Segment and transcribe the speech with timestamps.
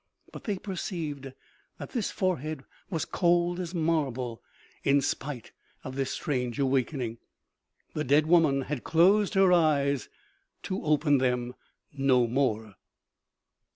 [0.31, 1.31] But they perceived
[1.77, 4.41] that this forehead was cold as marble,
[4.83, 5.51] in spite
[5.83, 7.19] of this strange awakening.
[7.93, 10.09] The dead woman had closed her eyes,
[10.63, 11.53] to open them
[11.93, 12.73] no more.